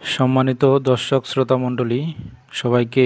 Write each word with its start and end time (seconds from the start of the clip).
সম্মানিত 0.02 0.64
দর্শক 0.90 1.22
শ্রোতা 1.26 1.56
মণ্ডলী, 1.64 2.02
সবাইকে 2.52 3.06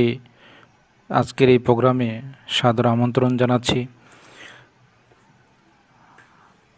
আজকের 1.10 1.50
এই 1.50 1.60
প্রোগ্রামে 1.66 2.10
সাদর 2.48 2.86
আমন্ত্রণ 2.86 3.32
জানাচ্ছি। 3.38 3.80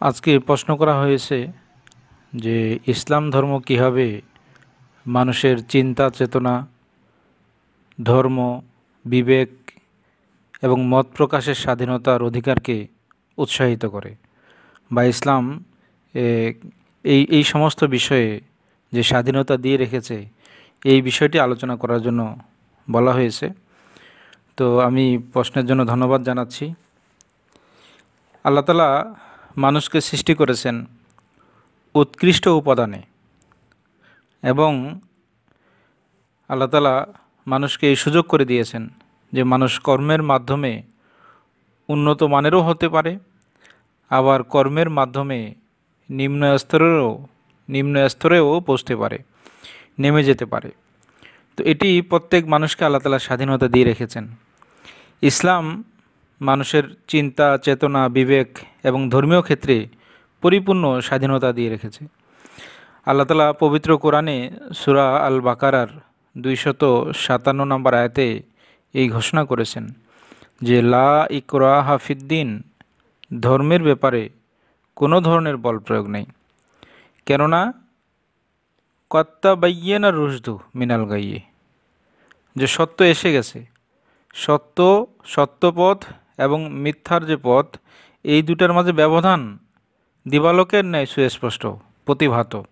আজকে 0.00 0.30
প্রশ্ন 0.38 0.70
করা 0.76 0.94
হয়েছে 1.00 1.38
যে, 2.32 2.56
ইসলাম 2.86 3.24
ধর্ম 3.30 3.52
কীভাবে 3.60 4.06
মানুষের 5.06 5.56
চিন্তা, 5.68 6.04
চেতনা, 6.10 6.54
ধর্ম, 8.02 8.38
বিবেক 9.04 9.50
এবং 10.62 10.78
মত 10.92 11.06
প্রকাশের 11.16 11.58
স্বাধীনতার 11.64 12.20
অধিকারকে 12.22 12.76
উৎসাহিত 13.38 13.82
করে? 13.86 14.12
বা 14.92 15.02
ইসলাম 15.04 15.44
এই 16.14 17.20
এই 17.36 17.44
সমস্ত 17.52 17.80
বিষয়ে 17.96 18.28
যে 18.92 19.02
স্বাধীনতা 19.10 19.54
দিয়ে 19.64 19.76
রেখেছে, 19.82 20.16
এই 20.82 21.00
বিষয়টি 21.08 21.36
আলোচনা 21.46 21.74
করার 21.82 22.00
জন্য 22.06 22.20
বলা 22.88 23.12
হয়েছে। 23.18 23.46
তো 24.58 24.66
আমি 24.88 25.04
প্রশ্নের 25.32 25.66
জন্য 25.68 25.80
ধন্যবাদ 25.92 26.20
জানাচ্ছি। 26.28 26.64
আল্লাহ 28.44 28.62
তালা 28.68 28.90
মানুষকে 29.64 29.98
সৃষ্টি 30.08 30.32
করেছেন 30.40 30.76
উৎকৃষ্ট 31.94 32.44
উপাদানে 32.60 33.00
এবং 34.42 34.72
আল্লাহ 36.50 36.68
তালা 36.72 36.94
মানুষকে 37.46 37.84
এই 37.92 37.96
সুযোগ 38.04 38.24
করে 38.32 38.44
দিয়েছেন 38.50 38.82
যে 39.32 39.42
মানুষ 39.52 39.72
কর্মের 39.86 40.22
মাধ্যমে 40.30 40.72
উন্নত 41.88 42.20
মানেরও 42.34 42.60
হতে 42.68 42.86
পারে, 42.94 43.12
আবার 44.10 44.40
কর্মের 44.54 44.88
মাধ্যমে 44.98 45.38
নিম্ন 46.10 46.58
স্তরেরও 46.58 47.26
নিম্ন 47.68 48.08
স্তরেও 48.08 48.60
পৌঁছতে 48.60 48.96
পারে, 48.96 49.18
নেমে 49.98 50.22
যেতে 50.24 50.44
পারে। 50.44 50.70
তো 51.56 51.64
এটি 51.64 52.02
প্রত্যেক 52.02 52.46
মানুষকে 52.46 52.84
আল্লাহ 52.84 53.00
তালা 53.02 53.18
স্বাধীনতা 53.18 53.68
দিয়ে 53.68 53.84
রেখেছেন। 53.84 54.28
ইসলাম 55.22 55.84
মানুষের 56.40 56.82
চিন্তা, 57.08 57.58
চেতনা, 57.58 58.08
বিবেক 58.08 58.58
এবং 58.82 59.10
ধর্মীয় 59.10 59.42
ক্ষেত্রে 59.42 59.86
পরিপূর্ণ 60.42 61.00
স্বাধীনতা 61.00 61.52
দিয়ে 61.52 61.70
রেখেছে। 61.70 62.06
আল্লাহ 63.06 63.26
তালা 63.26 63.52
পবিত্র 63.52 63.98
কোরআনে 63.98 64.50
সুরা 64.74 65.16
আল 65.16 65.40
বাকারার 65.40 65.88
দুইশত 66.38 67.12
সাতান্ন 67.14 67.64
নম্বর 67.64 67.94
আয়াতে 67.94 68.42
এই 68.94 69.08
ঘোষণা 69.08 69.44
করেছেন 69.44 69.88
যে, 70.62 70.82
লা 70.82 71.26
ইকরা 71.30 71.82
হাফিদ্দিন 71.82 72.62
ধর্মের 73.40 73.82
ব্যাপারে 73.82 74.28
কোনো 75.00 75.20
ধরনের 75.20 75.56
বল 75.56 75.78
প্রয়োগ 75.78 76.06
নেই। 76.06 76.26
কেননা, 77.26 77.72
কত্তা 79.10 79.54
বাইয়ে 79.54 79.98
না 79.98 80.10
রুশদু 80.10 80.58
মিনাল 80.74 81.04
গাইয়ে। 81.06 81.40
যে 82.56 82.66
সত্য 82.66 83.04
এসে 83.04 83.32
গেছে। 83.32 83.66
সত্য, 84.34 85.06
সত্যপথ 85.24 86.04
এবং 86.38 86.72
মিথ্যার 86.72 87.26
যে 87.26 87.36
পথ, 87.42 87.76
এই 88.24 88.42
দুটার 88.42 88.72
মাঝে 88.72 88.92
ব্যবধান 88.92 89.58
দিবালোকের 90.28 90.84
ন্যায় 90.84 91.06
সুস্পষ্ট, 91.06 91.66
প্রতিভাত। 92.06 92.62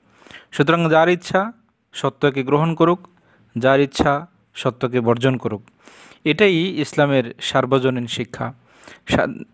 সুতরাং 0.52 0.90
যার 0.90 1.08
ইচ্ছা 1.08 1.52
সত্যকে 1.92 2.42
গ্রহণ 2.42 2.74
করুক, 2.74 3.00
যার 3.58 3.80
ইচ্ছা 3.80 4.26
সত্যকে 4.54 5.00
বর্জন 5.00 5.36
করুক। 5.36 5.62
এটাই 6.24 6.56
ইসলামের 6.56 7.34
সার্বজনীন 7.40 8.06
শিক্ষা 8.06 8.52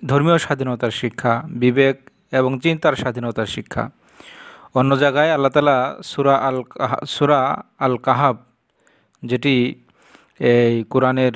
ধর্মীয় 0.06 0.38
স্বাধীনতার 0.38 0.90
শিক্ষা, 0.90 1.42
বিবেক 1.48 2.11
এবং 2.38 2.50
চিন্তার 2.64 2.94
স্বাধীনতার 3.02 3.48
শিক্ষা। 3.56 3.84
অন্য 4.78 4.90
জায়গায় 5.02 5.30
আল্লাহ 5.36 5.52
তালা 5.56 5.78
সুরা 6.10 6.34
আল 6.48 6.58
সুরা 7.14 7.40
আল 7.84 7.96
কাহাব, 8.06 8.36
যেটি 9.22 9.54
এই 10.52 10.74
কোরআনের 10.92 11.34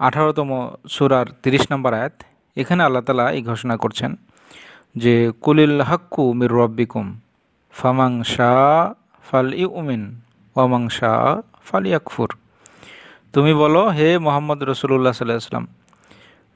আঠারোতম 0.00 0.50
সুরার 0.94 1.26
তিরিশ 1.42 1.64
নম্বর 1.72 1.92
আয়াত, 1.98 2.14
এখানে 2.56 2.80
আল্লাহ 2.86 3.02
তালা 3.06 3.26
এই 3.36 3.42
ঘোষণা 3.50 3.74
করছেন 3.82 4.10
যে, 5.02 5.14
কুলিল 5.44 5.76
হাক্কু 5.88 6.24
মির 6.38 6.52
রব্বিকুম 6.60 7.06
ফামাং 7.74 8.12
শাহ 8.34 8.58
ফাল 9.28 9.48
ই 9.62 9.64
উমিন 9.80 10.02
শাহ 10.98 11.22
ফাল 11.68 11.84
ইয়াকফুর 11.90 12.30
তুমি 13.34 13.52
বলো, 13.62 13.82
হে 13.96 14.08
মোহাম্মদ 14.26 14.58
রসুল্লাহ 14.70 15.12
সাল্লাহ 15.18 15.50
সাল্লাম 15.50 15.66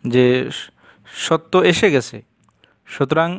যে 0.05 0.27
সত্য 1.27 1.53
এসে 1.71 1.89
গেছে, 1.95 2.19
সুতরাং 2.95 3.31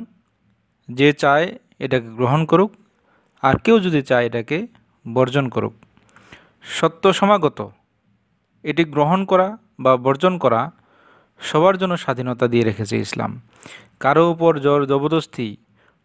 যে 0.89 1.09
চায় 1.23 1.47
এটাকে 1.85 2.09
গ্রহণ 2.17 2.41
করুক, 2.51 2.71
আর 3.43 3.55
কেউ 3.65 3.75
যদি 3.85 3.99
চায় 4.09 4.25
এটাকে 4.29 4.57
বর্জন 5.05 5.45
করুক। 5.55 5.73
সত্য 6.77 7.03
সমাগত, 7.19 7.59
এটি 8.63 8.83
গ্রহণ 8.95 9.19
করা 9.31 9.47
বা 9.83 9.91
বর্জন 10.05 10.33
করা 10.43 10.61
সবার 11.41 11.75
জন্য 11.81 11.93
স্বাধীনতা 12.03 12.45
দিয়ে 12.51 12.65
রেখেছে 12.69 12.95
ইসলাম। 13.05 13.31
কারও 14.03 14.23
উপর 14.33 14.51
জোর 14.65 14.81
জবরদস্তি, 14.91 15.47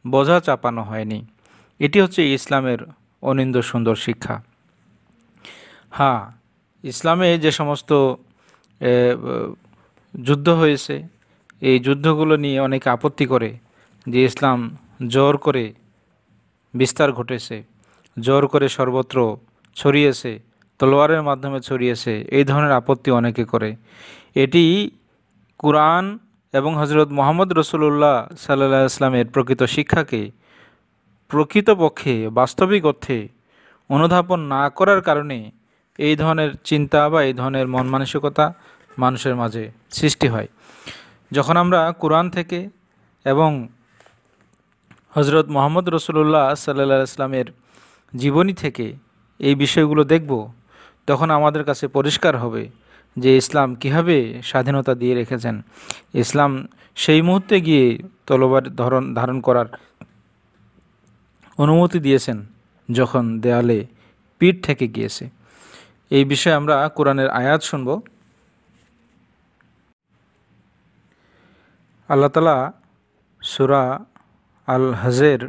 বোঝা 0.04 0.36
চাপানো 0.46 0.82
হয়নি। 0.90 1.18
এটি 1.80 1.98
হচ্ছে 2.04 2.20
ইসলামের 2.36 2.80
অনিন্দ 3.22 3.56
সুন্দর 3.70 3.96
শিক্ষা। 4.06 4.36
হ্যাঁ 5.98 6.20
ইসলামে 6.84 7.28
যে 7.44 7.50
সমস্ত 7.60 7.90
যুদ্ধ 10.14 10.48
হয়েছে, 10.60 10.94
এই 11.68 11.76
যুদ্ধগুলো 11.86 12.34
নিয়ে 12.44 12.58
অনেকে 12.66 12.88
আপত্তি 12.96 13.24
করে 13.32 13.50
যে 14.06 14.24
ইসলাম 14.24 14.58
জোর 15.08 15.36
করে 15.36 15.72
বিস্তার 16.74 17.12
ঘটেছে, 17.12 17.56
জোর 18.18 18.46
করে 18.46 18.68
সর্বত্র 18.68 19.36
ছড়িয়েছে, 19.76 20.38
তলোয়ারের 20.78 21.22
মাধ্যমে 21.22 21.60
ছড়িয়েছে, 21.60 22.12
এই 22.30 22.44
ধরনের 22.44 22.72
আপত্তি 22.72 23.10
অনেকে 23.10 23.44
করে। 23.44 23.76
এটি 24.34 24.90
কোরআন 25.58 26.18
এবং 26.52 26.76
হজরত 26.76 27.08
মোহাম্মদ 27.08 27.52
রসুল্লাহ 27.52 28.16
সাল্লাহ 28.38 28.86
ইসলামের 28.86 29.26
প্রকৃত 29.26 29.62
শিক্ষাকে 29.62 30.30
প্রকৃতপক্ষে 31.28 32.30
বাস্তবিক 32.30 32.84
অর্থে 32.84 33.28
অনুধাবন 33.90 34.40
না 34.40 34.68
করার 34.68 35.00
কারণে 35.02 35.50
এই 35.98 36.16
ধরনের 36.16 36.50
চিন্তা 36.64 37.08
বা 37.08 37.22
এই 37.22 37.34
ধরনের 37.34 37.66
মন 37.66 37.86
মানসিকতা 37.86 38.46
মানুষের 38.98 39.34
মাঝে 39.36 39.70
সৃষ্টি 39.90 40.28
হয়। 40.28 40.48
যখন 41.32 41.56
আমরা 41.56 41.92
কোরআন 41.92 42.30
থেকে 42.30 42.68
এবং 43.24 43.68
হজরত 45.14 45.46
মোহাম্মদ 45.48 45.88
রসুল্লাহ 45.88 46.54
সাল্লাহ 46.54 47.02
ইসলামের 47.02 47.44
জীবনী 48.16 48.54
থেকে 48.54 48.96
এই 49.38 49.54
বিষয়গুলো 49.54 50.04
দেখব, 50.04 50.52
তখন 51.06 51.30
আমাদের 51.30 51.64
কাছে 51.64 51.88
পরিষ্কার 51.88 52.36
হবে 52.36 52.68
যে 53.16 53.36
ইসলাম 53.36 53.74
কীভাবে 53.74 54.42
স্বাধীনতা 54.42 54.94
দিয়ে 54.94 55.14
রেখেছেন। 55.14 55.62
ইসলাম 56.14 56.68
সেই 56.94 57.22
মুহূর্তে 57.22 57.60
গিয়ে 57.60 58.02
তলবার 58.26 58.76
ধরন, 58.76 59.14
ধারণ 59.14 59.40
করার 59.40 59.66
অনুমতি 61.58 61.98
দিয়েছেন 61.98 62.46
যখন 62.92 63.40
দেয়ালে 63.40 63.86
পিঠ 64.38 64.54
থেকে 64.66 64.88
গিয়েছে। 64.88 65.30
এই 66.10 66.24
বিষয়ে 66.24 66.54
আমরা 66.54 66.88
কোরআনের 66.88 67.28
আয়াত 67.30 67.62
শুনব। 67.62 68.00
আল্লাহ 72.08 72.28
তালা 72.28 72.72
সুরা 73.42 74.04
আল 74.74 74.86
হাজের 75.02 75.40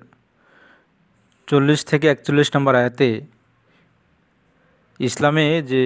চল্লিশ 1.48 1.80
থেকে 1.90 2.06
একচল্লিশ 2.14 2.48
নম্বর 2.56 2.74
আয়াতে 2.82 3.10
ইসলামে 5.00 5.46
যে 5.72 5.84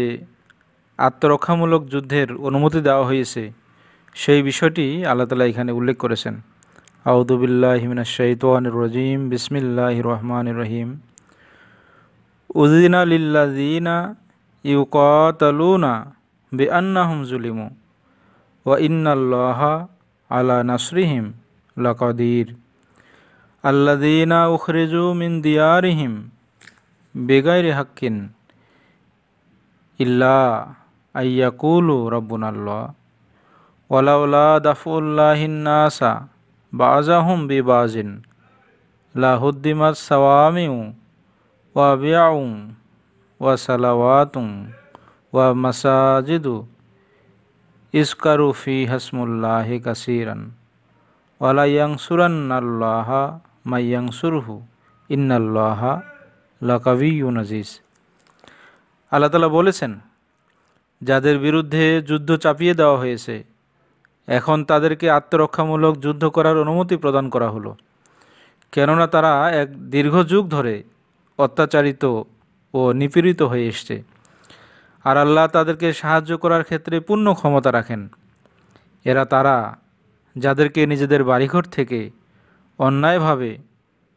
আত্মরক্ষামূলক 0.99 1.81
যুদ্ধের 1.93 2.29
অনুমতি 2.47 2.79
দেওয়া 2.87 3.05
হয়েছে, 3.09 3.43
সেই 4.15 4.41
বিষয়টি 4.49 4.85
আল্লাহ 5.09 5.25
তালা 5.29 5.45
এখানে 5.51 5.71
উল্লেখ 5.79 5.97
করেছেন। 6.03 6.35
আউদুবিল্লাহ 7.11 7.73
হিমিনা 7.81 8.03
শৈতান 8.17 8.63
রজিম 8.79 9.19
বিসমিল্লাহ 9.31 9.95
রহমান 10.09 10.47
রহিম। 10.61 10.89
উদিনা 12.61 12.99
লিল্লাদিনা 13.11 13.95
ইউকাতালুনা 14.65 15.93
বে 16.51 16.65
আন্নাহুম 16.79 17.17
জুলিমু 17.31 17.67
ওয়া 18.65 18.77
ইন্নাল্লাহা 18.87 19.73
আলা 20.29 20.57
নাসরিহিম 20.71 21.25
লাকাদির। 21.77 22.47
الدین 23.65 24.31
اخرجو 24.31 25.13
من 25.13 25.43
دیارہم 25.43 26.21
بغیر 27.15 27.71
حقن 27.79 28.25
اللہ 29.99 31.15
ایقول 31.15 31.89
ربنا 32.13 32.47
اللہ 32.47 32.85
ولولا 33.89 34.57
دفع 34.65 34.91
اللہ 34.91 35.45
ناسا 35.47 36.11
بعضهم 36.73 37.47
ببعض 37.47 37.95
لاحدمت 39.15 39.97
ثوامع 39.97 40.67
و 41.75 41.87
وصلوات 43.41 44.37
و 45.33 45.53
مساجد 45.55 46.47
اسکرو 47.93 48.51
فی 48.53 48.77
حسم 48.89 49.21
اللہ 49.21 49.75
کثیرن 49.85 50.47
ولا 51.41 51.65
ینصرن 51.65 52.51
اللہ 52.51 53.11
ইয়াংসুরান্নাল্লাহা 53.65 53.71
মাইয়াংসুরহু, 53.71 54.61
ইন্নাল্লাহা 55.09 56.01
লাকাবিয়ু 56.61 57.31
নাজিস। 57.31 57.81
আল্লাহ 59.11 59.29
তালা 59.29 59.47
বলেছেন, 59.47 59.99
যাদের 61.01 61.39
বিরুদ্ধে 61.39 62.01
যুদ্ধ 62.01 62.35
চাপিয়ে 62.35 62.73
দেওয়া 62.73 62.97
হয়েছে, 62.97 63.43
এখন 64.27 64.63
তাদেরকে 64.63 65.09
আত্মরক্ষামূলক 65.11 65.99
যুদ্ধ 65.99 66.25
করার 66.25 66.57
অনুমতি 66.57 66.97
প্রদান 66.97 67.29
করা 67.29 67.49
হলো। 67.49 67.75
কেননা 68.71 69.07
তারা 69.07 69.51
এক 69.51 69.89
দীর্ঘ 69.89 70.23
যুগ 70.23 70.49
ধরে 70.49 70.83
অত্যাচারিত 71.37 72.21
ও 72.73 72.91
নিপীড়িত 72.91 73.41
হয়ে 73.41 73.67
এসছে। 73.67 74.03
আর 75.03 75.17
আল্লাহ 75.17 75.47
তাদেরকে 75.47 75.93
সাহায্য 75.93 76.37
করার 76.37 76.63
ক্ষেত্রে 76.63 76.99
পূর্ণ 76.99 77.33
ক্ষমতা 77.33 77.71
রাখেন। 77.71 78.09
এরা 79.05 79.25
তারা, 79.25 79.77
যাদেরকে 80.37 80.85
নিজেদের 80.85 81.23
বাড়িঘর 81.23 81.63
থেকে 81.63 82.09
অন্যায়ভাবে 82.79 83.57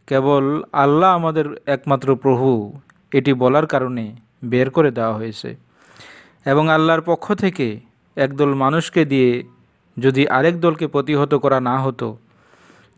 কেবল 0.06 0.62
আল্লাহ 0.72 1.14
আমাদের 1.14 1.44
একমাত্র 1.66 2.16
প্রভু, 2.16 2.72
এটি 3.12 3.32
বলার 3.32 3.66
কারণে 3.66 4.16
বের 4.44 4.70
করে 4.70 4.90
দেওয়া 4.90 5.14
হয়েছে। 5.14 5.56
এবং 6.46 6.70
আল্লাহর 6.70 7.00
পক্ষ 7.00 7.34
থেকে 7.34 7.80
একদল 8.16 8.54
মানুষকে 8.54 9.04
দিয়ে 9.04 9.42
যদি 9.98 10.28
আরেক 10.28 10.60
দলকে 10.60 10.86
প্রতিহত 10.86 11.34
করা 11.34 11.60
না 11.60 11.78
হতো, 11.78 12.16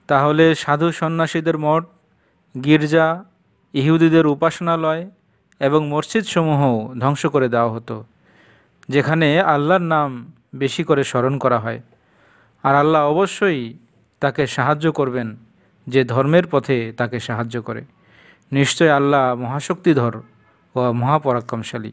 তাহলে 0.07 0.55
সাধু 0.55 0.93
সন্ন্যাসীদের 0.93 1.59
মঠ, 1.59 1.85
গির্জা, 2.65 3.25
ইহুদিদের 3.73 4.27
উপাসনালয় 4.27 5.11
এবং 5.61 5.89
মসজিদসমূহ 5.89 6.93
ধ্বংস 6.99 7.27
করে 7.27 7.49
দেওয়া 7.49 7.71
হতো, 7.71 8.05
যেখানে 8.89 9.41
আল্লাহর 9.41 9.83
নাম 9.83 10.33
বেশি 10.55 10.85
করে 10.85 11.05
স্মরণ 11.05 11.39
করা 11.39 11.59
হয়। 11.59 11.81
আর 12.63 12.75
আল্লাহ 12.75 13.11
অবশ্যই 13.11 13.75
তাকে 14.21 14.47
সাহায্য 14.47 14.93
করবেন। 14.93 15.37
যে 15.93 16.01
ধর্মের 16.05 16.47
পথে 16.47 16.77
তাকে 16.97 17.17
সাহায্য 17.21 17.57
করে। 17.63 17.83
নিশ্চয় 18.53 18.91
আল্লাহ 18.91 19.25
মহাশক্তিধর 19.35 20.15
ও 20.75 20.81
মহাপরাক্রমশালী। 20.93 21.93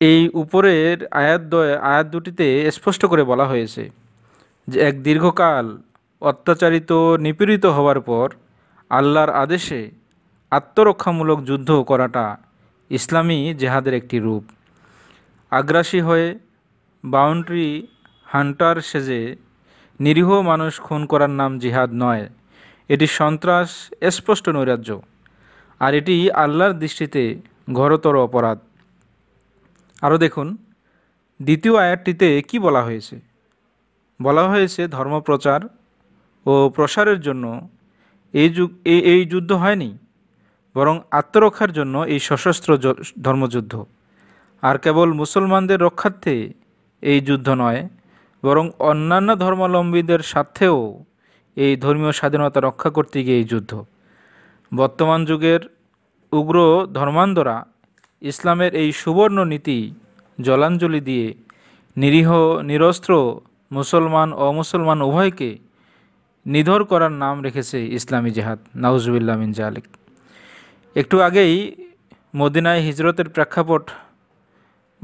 এই 0.00 0.20
উপরের 0.42 0.96
আয়াত 1.06 1.54
আয়াত 1.82 2.06
দুটিতে 2.06 2.46
স্পষ্ট 2.70 3.02
করে 3.06 3.22
বলা 3.30 3.46
হয়েছে 3.46 3.82
যে, 4.68 4.78
এক 4.80 4.94
দীর্ঘকাল 5.02 5.66
অত্যাচারিত, 6.20 6.90
নিপীড়িত 7.24 7.64
হওয়ার 7.66 8.00
পর 8.00 8.26
আল্লাহর 8.90 9.32
আদেশে 9.44 9.80
আত্মরক্ষামূলক 10.50 11.38
যুদ্ধ 11.44 11.70
করাটা 11.86 12.26
ইসলামী 12.90 13.40
জেহাদের 13.58 13.94
একটি 13.94 14.16
রূপ। 14.18 14.44
আগ্রাসী 15.50 16.00
হয়ে 16.00 16.28
বাউন্ডারি 17.04 17.70
হান্টার 18.26 18.76
সেজে 18.80 19.22
নিরীহ 20.00 20.28
মানুষ 20.40 20.72
খুন 20.80 21.00
করার 21.06 21.32
নাম 21.40 21.50
জিহাদ 21.58 21.90
নয়। 21.94 22.24
এটি 22.94 23.06
সন্ত্রাস, 23.20 23.68
স্পষ্ট 24.16 24.44
নৈরাজ্য। 24.56 24.90
আর 25.80 25.92
এটি 26.00 26.14
আল্লাহর 26.44 26.74
দৃষ্টিতে 26.82 27.22
ঘোরতর 27.78 28.14
অপরাধ। 28.26 28.58
আরও 30.06 30.16
দেখুন, 30.24 30.48
দ্বিতীয় 31.40 31.74
আয়াতটিতে 31.84 32.28
কি 32.48 32.56
বলা 32.66 32.82
হয়েছে? 32.86 33.16
বলা 34.20 34.44
হয়েছে 34.52 34.82
ধর্মপ্রচার 34.96 35.60
ও 36.46 36.52
প্রসারের 36.76 37.20
জন্য 37.26 37.44
এই 38.34 38.48
যুগ 38.56 38.70
এই 39.14 39.22
যুদ্ধ 39.32 39.50
হয়নি, 39.62 39.90
বরং 40.76 40.94
আত্মরক্ষার 41.20 41.70
জন্য 41.78 41.94
এই 42.12 42.20
সশস্ত্র 42.28 42.70
ধর্মযুদ্ধ। 43.26 43.74
আর 44.62 44.76
কেবল 44.84 45.08
মুসলমানদের 45.22 45.78
রক্ষার্থে 45.86 46.34
এই 47.02 47.18
যুদ্ধ 47.28 47.48
নয়, 47.62 47.80
বরং 48.42 48.64
অন্যান্য 48.90 49.28
ধর্মাবলম্বীদের 49.44 50.20
স্বার্থেও 50.30 50.78
এই 51.56 51.76
ধর্মীয় 51.76 52.12
স্বাধীনতা 52.12 52.60
রক্ষা 52.60 52.90
করতে 52.90 53.24
গিয়ে 53.24 53.38
এই 53.38 53.44
যুদ্ধ। 53.44 53.84
বর্তমান 54.74 55.24
যুগের 55.24 55.60
উগ্র 56.32 56.86
ধর্মান্ধরা 56.92 57.66
ইসলামের 58.22 58.74
এই 58.74 58.92
সুবর্ণ 58.92 59.44
নীতি 59.44 59.94
জলাঞ্জলি 60.40 61.00
দিয়ে 61.00 61.34
নিরীহ, 61.96 62.30
নিরস্ত্র, 62.62 63.40
মুসলমান, 63.72 64.32
অমুসলমান 64.32 65.02
উভয়কে 65.02 65.58
নিধর 66.46 66.84
করার 66.84 67.12
নাম 67.12 67.42
রেখেছে 67.42 67.86
ইসলামী 67.86 68.30
জেহাদ। 68.30 68.58
নাউজুবিল্লা 68.74 69.36
মিন 69.36 69.52
জালিক। 69.52 69.84
একটু 70.96 71.20
আগেই 71.20 71.74
মদিনায় 72.36 72.80
হিজরতের 72.80 73.28
প্রেক্ষাপট 73.28 73.90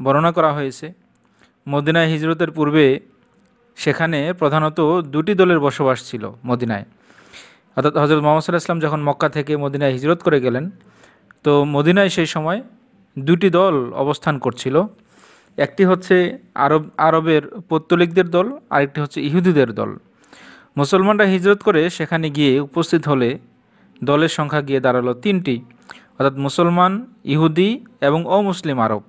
বর্ণনা 0.02 0.32
করা 0.32 0.52
হয়েছে। 0.52 0.92
মদিনায় 1.68 2.08
হিজরতের 2.08 2.50
পূর্বে 2.50 3.00
সেখানে 3.82 4.18
প্রধানত 4.40 4.78
দুটি 5.14 5.32
দলের 5.40 5.58
বসবাস 5.66 5.98
ছিল 6.08 6.22
মদিনায়। 6.48 6.84
অর্থাৎ 7.76 7.94
হজরত 8.02 8.20
মোহাম্মদ 8.24 8.42
সাল্লাহ 8.44 8.64
ইসলাম 8.64 8.80
যখন 8.86 9.00
মক্কা 9.08 9.28
থেকে 9.36 9.52
মদিনায় 9.64 9.92
হিজরত 9.96 10.20
করে 10.26 10.38
গেলেন, 10.46 10.64
তো 11.44 11.52
মদিনায় 11.74 12.10
সেই 12.16 12.28
সময় 12.34 12.58
দুটি 13.16 13.48
দল 13.58 13.74
অবস্থান 14.04 14.34
করছিল। 14.44 14.76
একটি 15.58 15.82
হচ্ছে 15.90 16.16
আরব, 16.64 16.82
আরবের 17.06 17.42
পত্তলিকদের 17.68 18.28
দল, 18.36 18.46
আরেকটি 18.74 18.98
হচ্ছে 19.00 19.18
ইহুদিদের 19.28 19.70
দল। 19.78 19.90
মুসলমানরা 20.76 21.26
হিজরত 21.34 21.60
করে 21.62 21.82
সেখানে 21.90 22.26
গিয়ে 22.36 22.52
উপস্থিত 22.68 23.02
হলে 23.10 23.28
দলের 24.04 24.32
সংখ্যা 24.38 24.62
গিয়ে 24.68 24.80
দাঁড়াল 24.86 25.08
তিনটি। 25.24 25.56
অর্থাৎ 26.16 26.34
মুসলমান, 26.46 26.92
ইহুদি 27.34 27.70
এবং 28.08 28.20
অমুসলিম 28.36 28.78
আরব। 28.86 29.02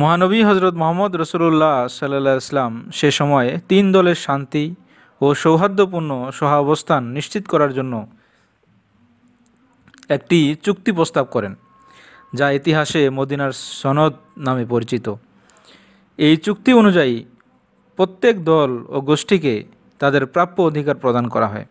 মহানবী 0.00 0.40
হজরত 0.48 0.74
মোহাম্মদ 0.82 1.12
রসুল্লাহ 1.22 1.76
সাল্লাহ 1.98 2.34
ইসলাম 2.42 2.72
সে 2.98 3.08
সময়ে 3.18 3.50
তিন 3.70 3.84
দলের 3.96 4.18
শান্তি 4.26 4.64
ও 5.20 5.26
সৌহার্দ্যপূর্ণ 5.44 6.10
সহাবস্থান 6.38 7.02
নিশ্চিত 7.16 7.44
করার 7.52 7.72
জন্য 7.78 7.94
একটি 10.16 10.38
চুক্তি 10.66 10.90
প্রস্তাব 10.98 11.26
করেন, 11.34 11.52
যা 12.38 12.46
ইতিহাসে 12.58 13.02
মদিনার 13.18 13.52
সনদ 13.80 14.14
নামে 14.46 14.64
পরিচিত। 14.74 15.06
এই 16.18 16.34
চুক্তি 16.46 16.70
অনুযায়ী 16.80 17.14
প্রত্যেক 17.98 18.34
দল 18.50 18.70
ও 18.94 18.96
গোষ্ঠীকে 19.08 19.54
তাদের 20.00 20.22
প্রাপ্য 20.34 20.56
অধিকার 20.70 20.96
প্রদান 21.02 21.24
করা 21.34 21.48
হয়। 21.52 21.66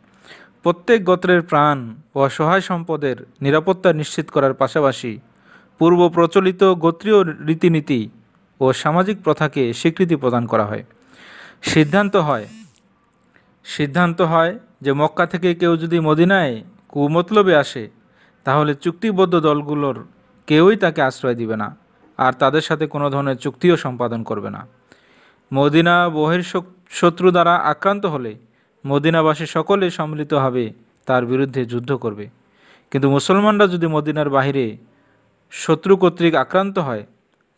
প্রত্যেক 0.64 1.00
গোত্রের 1.10 1.42
প্রাণ 1.52 1.78
ও 2.16 2.20
সহায় 2.38 2.64
সম্পদের 2.70 3.18
নিরাপত্তা 3.42 3.90
নিশ্চিত 4.02 4.28
করার 4.36 4.54
পাশাপাশি 4.62 5.12
পূর্ব 5.80 6.00
প্রচলিত 6.10 6.62
গোত্রীয় 6.64 7.20
রীতিনীতি 7.48 8.10
ও 8.60 8.66
সামাজিক 8.74 9.18
প্রথাকে 9.24 9.62
স্বীকৃতি 9.74 10.16
প্রদান 10.16 10.44
করা 10.46 10.66
হয়। 10.66 10.84
সিদ্ধান্ত 11.62 12.16
হয় 12.28 12.46
সিদ্ধান্ত 13.66 14.22
হয় 14.22 14.60
যে 14.82 14.92
মক্কা 14.94 15.26
থেকে 15.26 15.50
কেউ 15.56 15.74
যদি 15.78 16.00
মদিনায় 16.00 16.54
কুমতলবে 16.90 17.54
আসে, 17.56 17.84
তাহলে 18.46 18.72
চুক্তিবদ্ধ 18.76 19.34
দলগুলোর 19.40 19.98
কেউই 20.48 20.76
তাকে 20.76 21.02
আশ্রয় 21.02 21.36
দিবে 21.36 21.56
না 21.56 21.68
আর 22.18 22.34
তাদের 22.34 22.62
সাথে 22.62 22.86
কোনো 22.88 23.10
ধরনের 23.10 23.38
চুক্তিও 23.38 23.78
সম্পাদন 23.78 24.24
করবে 24.24 24.50
না। 24.50 24.62
মদিনা 25.54 26.10
বহির 26.10 26.44
শত্রু 26.92 27.28
দ্বারা 27.32 27.54
আক্রান্ত 27.56 28.04
হলে 28.06 28.32
মদিনাবাসী 28.86 29.46
সকলে 29.46 29.86
সম্মিলিতভাবে 29.90 30.74
তার 31.06 31.24
বিরুদ্ধে 31.26 31.62
যুদ্ধ 31.66 31.92
করবে। 31.94 32.26
কিন্তু 32.92 33.08
মুসলমানরা 33.10 33.66
যদি 33.68 33.88
মদিনার 33.88 34.30
বাহিরে 34.30 34.66
শত্রু 35.52 35.94
কর্তৃক 35.98 36.34
আক্রান্ত 36.36 36.76
হয় 36.80 37.04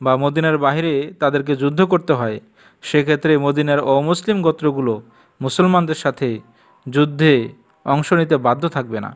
বা 0.01 0.13
মদিনার 0.17 0.57
বাহিরে 0.57 0.93
তাদেরকে 1.19 1.53
যুদ্ধ 1.55 1.79
করতে 1.83 2.13
হয়, 2.13 2.39
সেক্ষেত্রে 2.81 3.37
মদিনার 3.37 3.79
অমুসলিম 3.79 4.37
গোত্রগুলো 4.41 4.93
মুসলমানদের 5.41 5.95
সাথে 5.95 6.39
যুদ্ধে 6.89 7.33
অংশ 7.85 8.13
নিতে 8.13 8.35
বাধ্য 8.37 8.63
থাকবে 8.69 8.99
না। 8.99 9.11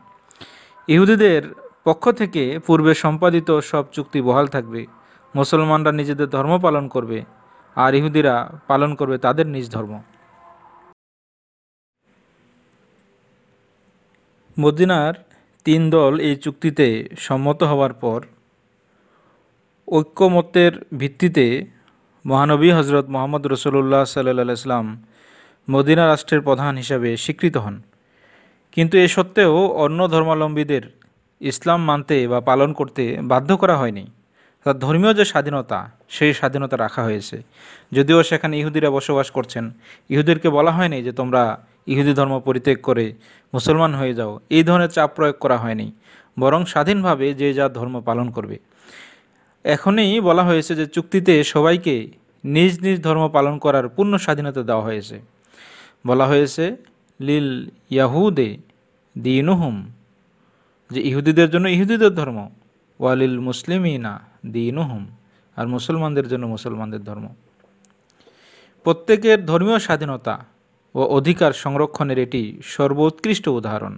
ইহুদিদের 0.88 1.42
পক্ষ 1.84 2.04
থেকে 2.10 2.42
পূর্বে 2.66 2.92
সম্পাদিত 2.94 3.48
সব 3.60 3.84
চুক্তি 3.92 4.18
বহাল 4.22 4.46
থাকবে। 4.46 4.80
মুসলমানরা 5.34 5.92
নিজেদের 5.92 6.28
ধর্ম 6.28 6.52
পালন 6.58 6.84
করবে 6.88 7.18
আর 7.76 7.94
ইহুদিরা 7.94 8.34
পালন 8.66 8.90
করবে 8.94 9.16
তাদের 9.18 9.46
নিজ 9.46 9.66
ধর্ম। 9.70 9.92
মদিনার 14.56 15.14
তিন 15.66 15.90
দল 15.90 16.12
এই 16.20 16.34
চুক্তিতে 16.36 16.86
সম্মত 17.18 17.60
হওয়ার 17.62 17.92
পর 17.92 18.20
ঐক্যমত্যের 19.88 20.86
ভিত্তিতে 20.96 21.66
মহানবী 22.26 22.70
হজরত 22.70 23.08
মোহাম্মদ 23.08 23.46
রসুল্লাহ 23.46 24.04
সাল্লাহ 24.04 24.52
ইসলাম 24.52 25.02
মদিনা 25.70 26.06
রাষ্ট্রের 26.06 26.40
প্রধান 26.40 26.76
হিসাবে 26.76 27.16
স্বীকৃত 27.16 27.56
হন। 27.56 27.82
কিন্তু 28.72 28.98
এ 28.98 29.08
সত্ত্বেও 29.08 29.66
অন্য 29.66 30.08
ধর্মাবলম্বীদের 30.08 30.82
ইসলাম 31.40 31.84
মানতে 31.84 32.28
বা 32.28 32.40
পালন 32.40 32.72
করতে 32.72 33.18
বাধ্য 33.22 33.56
করা 33.56 33.76
হয়নি। 33.76 34.02
অর্থাৎ 34.02 34.76
ধর্মীয় 34.76 35.14
যে 35.14 35.24
স্বাধীনতা, 35.24 35.90
সেই 36.08 36.34
স্বাধীনতা 36.34 36.76
রাখা 36.76 37.04
হয়েছে। 37.04 37.42
যদিও 37.92 38.22
সেখানে 38.22 38.58
ইহুদিরা 38.58 38.90
বসবাস 38.90 39.30
করছেন। 39.30 39.70
ইহুদিরকে 40.08 40.48
বলা 40.48 40.70
হয়নি 40.70 41.02
যে 41.02 41.12
তোমরা 41.12 41.64
ইহুদি 41.86 42.14
ধর্ম 42.14 42.40
পরিত্যাগ 42.40 42.80
করে 42.82 43.12
মুসলমান 43.54 43.94
হয়ে 43.94 44.14
যাও। 44.14 44.40
এই 44.50 44.62
ধরনের 44.64 44.88
চাপ 44.88 45.10
প্রয়োগ 45.14 45.36
করা 45.40 45.56
হয়নি। 45.56 45.92
বরং 46.38 46.64
স্বাধীনভাবে 46.64 47.34
যে 47.34 47.54
যা 47.54 47.68
ধর্ম 47.68 48.00
পালন 48.00 48.30
করবে। 48.30 48.58
এখনই 49.64 50.20
বলা 50.20 50.42
হয়েছে 50.42 50.74
যে 50.74 50.86
চুক্তিতে 50.86 51.44
সবাইকে 51.44 52.08
নিজ 52.44 52.80
নিজ 52.80 53.02
ধর্ম 53.02 53.28
পালন 53.28 53.58
করার 53.58 53.88
পূর্ণ 53.88 54.16
স্বাধীনতা 54.16 54.62
দেওয়া 54.62 54.82
হয়েছে। 54.82 55.20
বলা 56.06 56.26
হয়েছে, 56.26 56.76
লিল 57.20 57.68
ইয়াহুদে 57.90 58.56
দিনুহুম, 59.18 59.76
যে 60.90 61.00
ইহুদিদের 61.00 61.50
জন্য 61.50 61.68
ইহুদিদের 61.68 62.10
ধর্ম 62.10 62.48
ওয়ালিল 63.00 63.38
মুসলিমিনা 63.40 64.20
দিনুহুম, 64.46 65.06
আর 65.56 65.66
মুসলমানদের 65.66 66.28
জন্য 66.28 66.46
মুসলমানদের 66.46 67.04
ধর্ম। 67.04 67.28
প্রত্যেকের 68.84 69.46
ধর্মীয় 69.46 69.78
স্বাধীনতা 69.78 70.44
ও 70.94 71.00
অধিকার 71.18 71.52
সংরক্ষণের 71.52 72.18
এটি 72.18 72.60
সর্বোৎকৃষ্ট 72.64 73.48
উদাহরণ। 73.48 73.94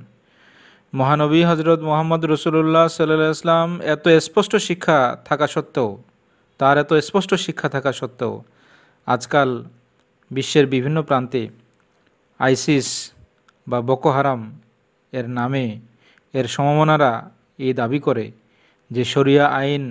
মহানবী 0.98 1.40
হজরত 1.50 1.80
মোহাম্মদ 1.88 2.22
রসুল্লাহ 2.34 2.84
সাল্লাহ 2.96 3.30
ইসলাম 3.38 3.68
এত 3.94 4.04
স্পষ্ট 4.26 4.52
শিক্ষা 4.68 4.98
থাকা 5.24 5.46
সত্ত্বেও, 5.54 5.90
তার 6.60 6.74
এত 6.78 6.92
স্পষ্ট 7.08 7.30
শিক্ষা 7.44 7.68
থাকা 7.68 7.90
সত্ত্বেও 8.00 8.34
আজকাল 9.06 9.50
বিশ্বের 10.30 10.66
বিভিন্ন 10.74 10.98
প্রান্তে 11.08 11.42
আইসিস 12.40 12.88
বা 13.66 13.78
বকো 13.88 14.10
হারাম 14.16 14.40
এর 15.12 15.26
নামে 15.38 15.66
এর 16.34 16.46
সমমনারা 16.54 17.12
এই 17.58 17.72
দাবি 17.72 17.98
করে 18.00 18.26
যে 18.90 19.02
শরিয়া 19.04 19.44
আইন, 19.60 19.84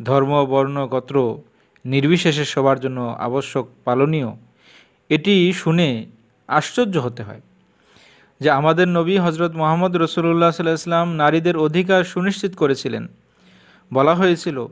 ধর্ম, 0.00 0.32
বর্ণ, 0.52 0.76
গোত্র 0.86 1.16
নির্বিশেষে 1.84 2.44
সবার 2.54 2.78
জন্য 2.80 2.98
আবশ্যক, 3.26 3.64
পালনীয়। 3.84 4.30
এটি 5.10 5.34
শুনে 5.52 5.88
আশ্চর্য 6.48 6.94
হতে 7.06 7.22
হয়। 7.28 7.42
যে 8.40 8.50
আমাদের 8.50 8.88
নবী 8.88 9.18
হজরত 9.18 9.52
মোহাম্মদ 9.54 9.96
রসুল্লাহ 9.96 10.50
সাল্লাহ 10.50 10.74
ইসলাম 10.74 11.14
নারীদের 11.14 11.56
অধিকার 11.56 12.04
সুনিশ্চিত 12.04 12.54
করেছিলেন। 12.54 13.08
বলা 13.92 14.14
হয়েছিল, 14.14 14.66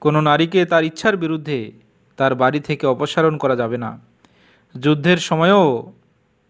কোনো 0.00 0.20
নারীকে 0.20 0.64
তার 0.64 0.84
ইচ্ছার 0.84 1.16
বিরুদ্ধে 1.16 1.72
তার 2.16 2.34
বাড়ি 2.34 2.60
থেকে 2.60 2.86
অপসারণ 2.86 3.36
করা 3.36 3.56
যাবে 3.56 3.76
না। 3.76 4.00
যুদ্ধের 4.80 5.16
সময়ও 5.16 5.92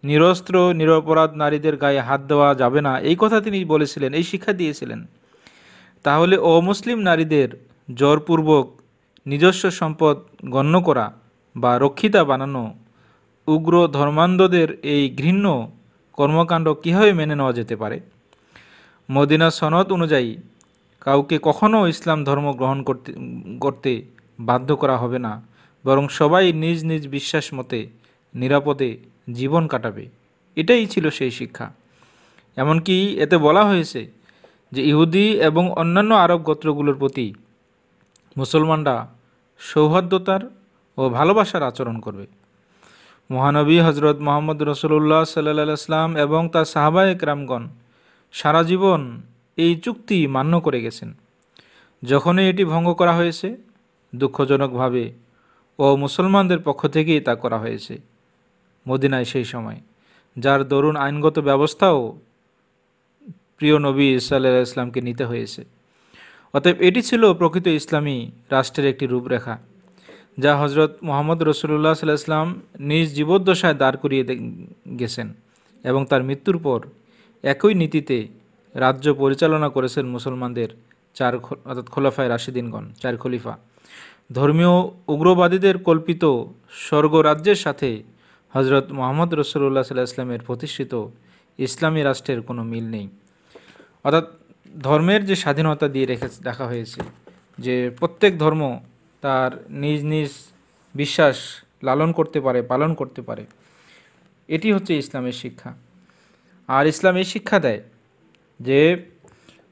নিরস্ত্র, 0.04 0.74
নিরপরাধ 0.74 1.34
নারীদের 1.34 1.76
গায়ে 1.76 2.00
হাত 2.00 2.20
দেওয়া 2.20 2.54
যাবে 2.54 2.80
না। 2.80 2.98
এই 2.98 3.16
কথা 3.18 3.40
তিনি 3.40 3.64
বলেছিলেন, 3.64 4.14
এই 4.14 4.22
শিক্ষা 4.22 4.52
দিয়েছিলেন। 4.52 5.06
তাহলে 6.02 6.36
অমুসলিম 6.36 6.98
নারীদের 6.98 7.48
জোরপূর্বক 7.94 8.80
নিজস্ব 9.26 9.70
সম্পদ 9.70 10.16
গণ্য 10.48 10.80
করা 10.80 11.12
বা 11.56 11.78
রক্ষিতা 11.78 12.24
বানানো 12.24 12.74
উগ্র 13.46 13.88
ধর্মান্ধদের 13.88 14.76
এই 14.82 15.16
ঘৃণ্য 15.16 15.70
কর্মকাণ্ড 16.18 16.66
কীভাবে 16.82 17.12
মেনে 17.12 17.34
নেওয়া 17.36 17.52
যেতে 17.52 17.76
পারে? 17.76 18.00
মদিনা 19.10 19.50
সনদ 19.50 19.92
অনুযায়ী, 19.92 20.36
কাউকে 21.00 21.38
কখনও 21.42 21.88
ইসলাম 21.88 22.24
ধর্ম 22.24 22.52
গ্রহণ 22.52 22.82
করতে 22.82 23.10
করতে 23.60 24.02
বাধ্য 24.40 24.76
করা 24.76 24.96
হবে 24.96 25.18
না, 25.18 25.32
বরং 25.84 26.08
সবাই 26.08 26.52
নিজ 26.52 26.84
নিজ 26.84 27.08
বিশ্বাস 27.08 27.54
মতে 27.54 27.88
নিরাপদে 28.34 28.90
জীবন 29.32 29.66
কাটাবে। 29.66 30.08
এটাই 30.56 30.86
ছিল 30.86 31.10
সেই 31.10 31.30
শিক্ষা। 31.30 31.72
এমনকি 32.56 32.96
এতে 33.18 33.36
বলা 33.36 33.64
হয়েছে 33.64 34.10
যে 34.72 34.80
ইহুদি 34.82 35.26
এবং 35.40 35.64
অন্যান্য 35.70 36.14
আরব 36.14 36.40
গোত্রগুলোর 36.42 36.96
প্রতি 36.98 37.34
মুসলমানরা 38.36 38.96
সৌহার্দ্যতার 39.60 40.42
ও 40.98 41.02
ভালোবাসার 41.08 41.62
আচরণ 41.62 41.96
করবে। 42.00 42.26
মহানবী 43.30 43.78
হজরত 43.78 44.18
মোহাম্মদ 44.20 44.62
রসুল্লাহ 44.62 45.24
সাল্লাহ 45.24 45.74
ইসলাম 45.74 46.16
এবং 46.16 46.48
তার 46.48 46.64
সাহাবায়ক 46.64 47.24
রামগণ 47.24 47.68
সারা 48.32 48.62
জীবন 48.62 49.22
এই 49.56 49.76
চুক্তি 49.76 50.26
মান্য 50.26 50.60
করে 50.60 50.80
গেছেন। 50.80 51.14
যখনই 52.02 52.48
এটি 52.48 52.64
ভঙ্গ 52.64 52.92
করা 52.92 53.12
হয়েছে, 53.12 53.56
দুঃখজনকভাবে 54.14 55.12
ও 55.78 55.96
মুসলমানদের 55.96 56.58
পক্ষ 56.58 56.86
থেকেই 56.86 57.20
তা 57.20 57.34
করা 57.34 57.58
হয়েছে। 57.58 57.98
মদিনায় 58.88 59.24
সেই 59.24 59.44
সময়, 59.44 59.80
যার 60.38 60.68
দরুন 60.68 60.96
আইনগত 60.96 61.38
ব্যবস্থাও 61.38 62.18
প্রিয় 63.58 63.78
নবী 63.78 64.18
সাল্লাহ 64.18 64.62
ইসলামকে 64.62 65.00
নিতে 65.00 65.24
হয়েছে। 65.24 65.64
অতএব 66.54 66.76
এটি 66.80 67.02
ছিল 67.02 67.32
প্রকৃত 67.32 67.66
ইসলামী 67.66 68.30
রাষ্ট্রের 68.50 68.88
একটি 68.88 69.06
রূপরেখা। 69.06 69.58
যা 70.38 70.52
হজরত 70.62 70.92
মোহাম্মদ 71.08 71.38
রসুল্লাহ 71.42 71.94
সাল্লাহ 72.00 72.18
ইসলাম 72.22 72.48
নিজ 72.90 73.06
জীবদ্দশায় 73.18 73.76
দাঁড় 73.82 73.96
করিয়ে 74.02 74.24
গেছেন 75.00 75.28
এবং 75.84 76.00
তার 76.10 76.22
মৃত্যুর 76.28 76.58
পর 76.66 76.80
একই 77.44 77.74
নীতিতে 77.80 78.18
রাজ্য 78.74 79.06
পরিচালনা 79.22 79.68
করেছেন 79.76 80.04
মুসলমানদের 80.16 80.70
চার 81.16 81.32
অর্থাৎ 81.68 81.86
খোলাফায় 81.94 82.28
রাশিদিনগণ, 82.34 82.84
চার 83.02 83.14
খলিফা। 83.22 83.54
ধর্মীয় 84.38 84.74
উগ্রবাদীদের 85.14 85.76
কল্পিত 85.88 86.24
স্বর্গরাজ্যের 86.86 87.58
সাথে 87.64 87.90
হজরত 88.54 88.86
মোহাম্মদ 88.98 89.30
রসুল্লাহ 89.34 89.84
সাল্লাহ 89.86 90.08
ইসলামের 90.10 90.42
প্রতিষ্ঠিত 90.48 90.92
ইসলামী 91.66 92.00
রাষ্ট্রের 92.02 92.40
কোনো 92.48 92.62
মিল 92.72 92.86
নেই। 92.94 93.06
অর্থাৎ 94.04 94.26
ধর্মের 94.86 95.22
যে 95.28 95.34
স্বাধীনতা 95.42 95.86
দিয়ে 95.94 96.06
রেখে 96.06 96.28
রাখা 96.48 96.64
হয়েছে, 96.70 97.00
যে 97.64 97.74
প্রত্যেক 98.00 98.32
ধর্ম 98.44 98.62
তার 99.24 99.50
নিজ 99.70 100.04
নিজ 100.04 100.30
বিশ্বাস 100.94 101.36
লালন 101.82 102.12
করতে 102.12 102.40
পারে, 102.40 102.62
পালন 102.62 102.94
করতে 102.94 103.22
পারে। 103.22 103.44
এটি 104.48 104.72
হচ্ছে 104.72 104.92
ইসলামের 104.98 105.32
শিক্ষা। 105.32 105.74
আর 106.68 106.86
ইসলাম 106.86 107.16
এই 107.16 107.24
শিক্ষা 107.24 107.58
দেয় 107.58 107.82
যে 108.60 108.80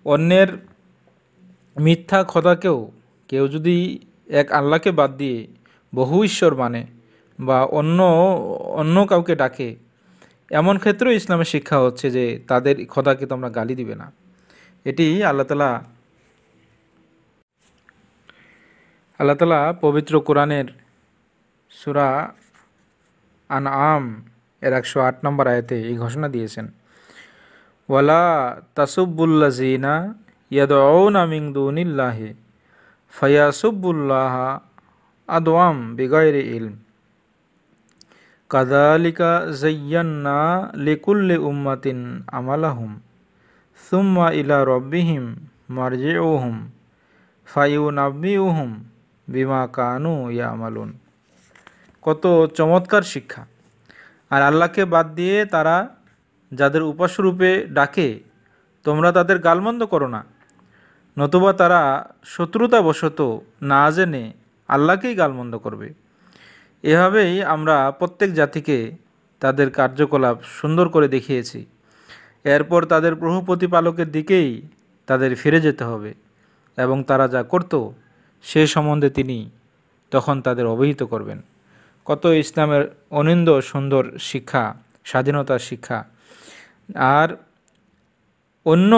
অন্যের 0.04 0.48
মিথ্যা 1.80 2.24
খোদাকেও 2.24 2.78
কেউ 3.28 3.48
যদি 3.48 3.76
এক 4.26 4.52
আল্লাহকে 4.52 4.90
বাদ 4.90 5.16
দিয়ে 5.16 5.46
বহু 5.94 6.24
ঈশ্বর 6.24 6.54
মানে 6.54 6.86
বা 7.40 7.58
অন্য 7.64 8.02
অন্য 8.80 9.06
কাউকে 9.06 9.34
ডাকে, 9.36 9.76
এমন 10.50 10.78
ক্ষেত্রেও 10.78 11.12
ইসলামের 11.12 11.44
শিক্ষা 11.44 11.78
হচ্ছে 11.80 12.10
যে 12.10 12.24
তাদের 12.48 12.86
খোদাকে 12.86 13.26
তোমরা 13.26 13.50
গালি 13.50 13.74
দিবে 13.74 13.94
না। 13.94 14.12
এটি 14.84 15.24
আল্লাহ 15.24 15.46
তালা 15.46 15.70
আল্লাহ 19.22 19.38
তালা 19.42 19.62
পবিত্র 19.84 20.14
কোরআনের 20.28 20.68
সুরা 21.72 22.08
আন 23.50 23.64
আম 23.92 24.04
এর 24.62 24.72
একশো 24.80 24.98
আট 25.08 25.16
নম্বর 25.26 25.44
আয়তে 25.52 25.76
এই 25.90 25.96
ঘোষণা 26.02 26.28
দিয়েছেন। 26.34 26.66
ওয়ালা 27.88 28.26
তাসুবুল্লাজিনা 28.78 29.94
ইয়াদউনা 30.50 31.22
মিন 31.32 31.42
দুনিল্লাহি 31.58 32.28
ফায়াসুবুল্লাহ 33.14 34.34
আদওয়াম 35.28 35.76
বিগাইরি 35.98 36.42
ইলম। 36.56 36.74
কাদালিকা 38.50 39.30
জাইয়ান্না 39.62 40.38
লিকুল্লি 40.86 41.36
উম্মাতিন 41.50 41.98
আমালাহুম 42.38 42.90
সুম্মা 43.90 44.26
ইলা 44.40 44.58
রব্বিহিম 44.72 45.24
মারজিউহুম 45.78 46.54
ফাইউনাব্বিউহুম 47.48 48.72
বিমা 49.28 49.68
কানু 49.72 50.30
ইয়া 50.30 50.32
ইয়ামালুন। 50.32 50.98
কত 52.02 52.50
চমৎকার 52.54 53.02
শিক্ষা। 53.02 53.46
আর 54.30 54.42
আল্লাহকে 54.42 54.84
বাদ 54.84 55.14
দিয়ে 55.14 55.44
তারা 55.44 55.88
যাদের 56.52 56.82
উপাসরূপে 56.82 57.66
ডাকে, 57.66 58.20
তোমরা 58.84 59.12
তাদের 59.12 59.38
গালমন্দ 59.38 59.86
করো 59.86 60.06
না। 60.06 60.24
নতুবা 61.18 61.52
তারা 61.52 62.10
শত্রুতাবশত 62.24 63.38
না 63.62 63.90
জেনে 63.90 64.32
আল্লাহকেই 64.68 65.14
গালমন্দ 65.14 65.58
করবে। 65.58 65.94
এভাবেই 66.82 67.42
আমরা 67.42 67.90
প্রত্যেক 67.90 68.34
জাতিকে 68.34 68.92
তাদের 69.40 69.70
কার্যকলাপ 69.70 70.42
সুন্দর 70.42 70.88
করে 70.88 71.08
দেখিয়েছি। 71.08 71.66
এরপর 72.44 72.84
তাদের 72.84 73.14
প্রভু 73.14 73.40
প্রতিপালকের 73.40 74.10
দিকেই 74.10 74.62
তাদের 75.06 75.36
ফিরে 75.36 75.60
যেতে 75.60 75.84
হবে 75.84 76.14
এবং 76.76 77.04
তারা 77.04 77.28
যা 77.28 77.42
করত 77.42 77.90
সে 78.44 78.60
সম্বন্ধে 78.74 79.08
তিনি 79.18 79.38
তখন 80.12 80.36
তাদের 80.46 80.66
অবহিত 80.74 81.00
করবেন। 81.12 81.38
কত 82.06 82.22
ইসলামের 82.44 82.82
অনিন্দ 83.18 83.48
সুন্দর 83.70 84.04
শিক্ষা, 84.30 84.64
স্বাধীনতার 85.10 85.62
শিক্ষা। 85.68 85.98
আর 87.18 87.28
অন্য 88.66 88.92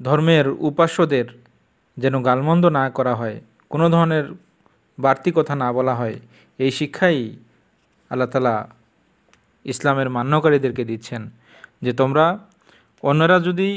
ধর্মের 0.00 0.46
উপাস্যদের 0.68 1.26
যেন 1.96 2.14
গালমন্দ 2.22 2.64
না 2.78 2.84
করা 2.90 3.14
হয়, 3.14 3.36
কোনো 3.72 3.86
ধরনের 3.94 4.24
বাড়তি 4.98 5.30
কথা 5.36 5.54
না 5.62 5.68
বলা 5.72 5.94
হয়, 5.94 6.16
এই 6.58 6.70
শিক্ষাই 6.78 7.18
আল্লাহ 8.10 8.28
তালা 8.32 8.56
ইসলামের 9.64 10.08
মান্যকারীদেরকে 10.16 10.82
দিচ্ছেন 10.90 11.22
যে 11.84 11.92
তোমরা 12.00 12.26
অন্যরা 13.02 13.36
যদি 13.40 13.68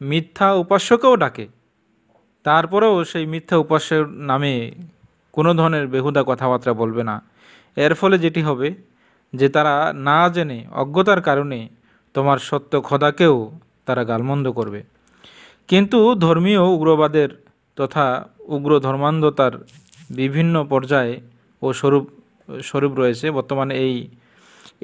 মিথ্যা 0.00 0.48
উপাস্যকেও 0.62 1.14
ডাকে 1.22 1.46
তারপরেও 2.44 2.94
সেই 3.10 3.24
মিথ্যা 3.32 3.56
উপাস্যের 3.64 4.04
নামে 4.30 4.54
কোনো 5.34 5.50
ধরনের 5.54 5.84
বেহুদা 5.92 6.22
কথাবার্তা 6.30 6.72
বলবে 6.82 7.02
না। 7.10 7.16
এর 7.76 7.92
ফলে 8.00 8.16
যেটি 8.24 8.40
হবে 8.48 8.68
যে 9.32 9.46
তারা 9.56 9.74
না 10.08 10.18
জেনে 10.34 10.58
অজ্ঞতার 10.82 11.20
কারণে 11.28 11.58
তোমার 12.14 12.38
সত্য 12.48 12.72
খোদাকেও 12.88 13.36
তারা 13.86 14.02
গালমন্দ 14.10 14.46
করবে। 14.58 14.80
কিন্তু 15.68 15.98
ধর্মীয় 16.26 16.62
উগ্রবাদের 16.74 17.30
তথা 17.78 18.06
উগ্র 18.54 18.70
ধর্মান্ধতার 18.86 19.54
বিভিন্ন 20.10 20.54
পর্যায়ে 20.72 21.14
ও 21.62 21.66
স্বরূপ 21.80 22.04
স্বরূপ 22.68 22.92
রয়েছে। 23.00 23.26
বর্তমানে 23.30 23.74
এই 23.86 23.94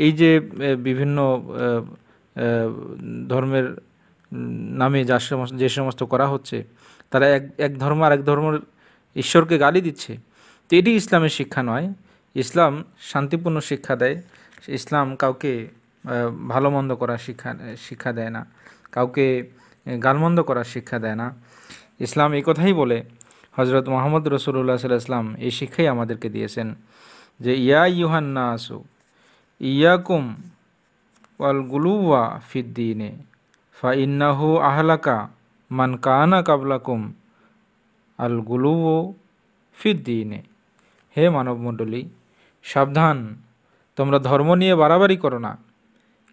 এই 0.04 0.12
যে 0.20 0.30
বিভিন্ন 0.86 1.18
ধর্মের 3.28 3.66
নামে 4.80 5.00
যা 5.04 5.18
সমস্ত 5.18 5.54
যে 5.56 5.68
সমস্ত 5.68 6.02
করা 6.02 6.26
হচ্ছে, 6.28 6.64
তারা 7.10 7.26
এক 7.36 7.44
এক 7.58 7.72
ধর্ম 7.78 8.02
আর 8.02 8.12
এক 8.12 8.22
ধর্মের 8.24 8.60
ঈশ্বরকে 9.16 9.58
গালি 9.58 9.80
দিচ্ছে। 9.80 10.12
তো 10.68 10.76
এটি 10.76 10.90
ইসলামের 11.00 11.28
শিক্ষা 11.28 11.62
নয়। 11.62 11.86
ইসলাম 12.34 12.84
শান্তিপূর্ণ 13.10 13.60
শিক্ষা 13.60 13.96
দেয়। 13.96 14.16
ইসলাম 14.68 15.06
কাউকে 15.16 15.52
ভালো 16.48 16.70
মন্দ 16.70 16.94
করার 16.94 17.18
শিক্ষা 17.18 17.50
শিক্ষা 17.78 18.12
দেয় 18.12 18.30
না। 18.30 18.46
কাউকে 18.92 19.50
গালমন্দ 20.04 20.42
করার 20.42 20.64
শিক্ষা 20.64 20.98
দেয় 20.98 21.14
না। 21.14 21.26
ইসলাম 22.00 22.32
এই 22.32 22.42
কথাই 22.46 22.72
বলে 22.72 22.98
হজরত 23.56 23.88
মোহাম্মদ 23.88 24.28
রসুল্লাহ 24.28 24.76
সাল্লাহ 24.76 25.02
ইসলাম 25.06 25.26
এই 25.36 25.50
শিক্ষাই 25.50 25.86
আমাদেরকে 25.88 26.28
দিয়েছেন 26.28 26.74
যে, 27.40 27.52
ইয়া 27.56 27.86
ইউহান্না 27.86 28.44
আসু 28.52 28.84
ইয়াকুম 29.60 30.24
ওয়াল 31.40 31.60
গুলুওয়া 31.62 32.40
ফিদ্দিনে 32.48 33.10
ফা 33.80 33.90
ইন্নাহু 34.04 34.46
আহলাকা 34.70 35.16
মান 35.70 35.90
কানা 36.06 36.38
কাবলাকুম 36.48 37.00
আল 38.18 38.36
গুলুও 38.50 38.96
ফিদ্দিনে 39.78 40.40
হে 41.16 41.24
মানবমণ্ডলী, 41.36 42.02
সাবধান। 42.64 43.18
তোমরা 43.98 44.18
ধর্ম 44.28 44.48
নিয়ে 44.60 44.74
বাড়াবাড়ি 44.82 45.16
করো 45.24 45.38
না, 45.46 45.52